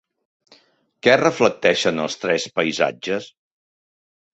[1.07, 3.33] Què reflecteixen els tres Paisatges?